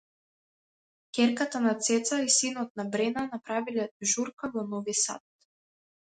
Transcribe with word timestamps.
Ќерката 1.17 1.59
на 1.65 1.73
Цеца 1.87 2.17
и 2.27 2.31
синот 2.35 2.71
на 2.81 2.85
Брена 2.95 3.25
направиле 3.33 3.85
журка 4.13 4.49
во 4.55 4.63
Нови 4.71 4.97
Сад 5.01 5.25